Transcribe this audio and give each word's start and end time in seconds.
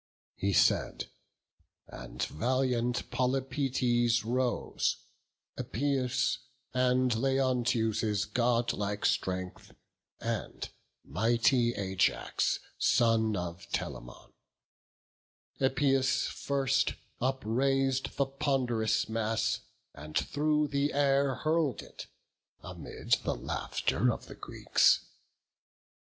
He 0.35 0.51
said; 0.51 1.11
and 1.85 2.23
valiant 2.23 3.11
Polypoetes 3.11 4.25
rose, 4.25 4.97
Epeius, 5.59 6.39
and 6.73 7.11
Leonteus' 7.13 8.25
godlike 8.25 9.05
strength, 9.05 9.73
And 10.19 10.67
mighty 11.03 11.75
Ajax, 11.75 12.57
son 12.79 13.37
of 13.37 13.69
Telamon. 13.71 14.33
In 15.59 15.59
turns 15.59 15.59
they 15.59 15.67
took 15.67 15.67
their 15.67 15.67
stand; 15.67 15.71
Epeius 15.71 16.27
first 16.29 16.93
Uprais'd 17.21 18.17
the 18.17 18.25
pond'rous 18.25 19.07
mass, 19.07 19.59
and 19.93 20.17
through 20.17 20.69
the 20.69 20.93
air 20.93 21.35
Hurl'd 21.35 21.83
it, 21.83 22.07
amid 22.63 23.17
the 23.23 23.35
laughter 23.35 24.11
of 24.11 24.25
the 24.25 24.33
Greeks. 24.33 25.01